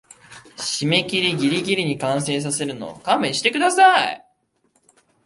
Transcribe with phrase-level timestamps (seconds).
[0.57, 4.25] 締切ギリギリに完成させるの勘弁してください